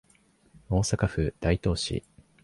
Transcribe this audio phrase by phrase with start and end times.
[0.67, 2.03] 大阪府大東市